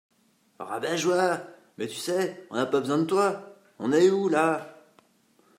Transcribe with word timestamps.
Rabat-joie! 0.57 1.41
Mais 1.77 1.85
tu 1.85 1.97
sais, 1.97 2.47
on 2.49 2.55
n’a 2.55 2.65
pas 2.65 2.79
besoin 2.79 2.97
de 2.97 3.03
toi. 3.05 3.53
On 3.77 3.91
est 3.91 4.09
où, 4.09 4.29
là? 4.29 4.83